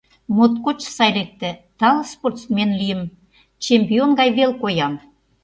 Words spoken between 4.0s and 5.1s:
гае веле коям.